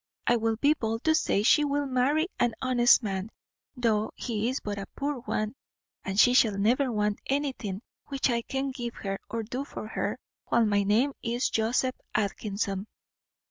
[0.25, 3.29] I will be bold to say she will marry an honest man,
[3.77, 5.53] though he is but a poor one;
[6.03, 10.17] and she shall never want anything which I can give her or do for her,
[10.45, 12.87] while my name is Joseph Atkinson."